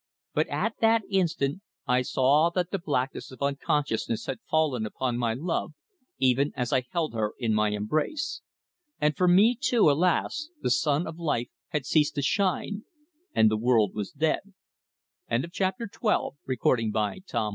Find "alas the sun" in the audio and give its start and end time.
9.91-11.05